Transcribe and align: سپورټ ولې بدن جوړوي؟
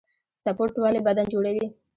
سپورټ 0.43 0.73
ولې 0.79 0.99
بدن 1.07 1.25
جوړوي؟ 1.33 1.65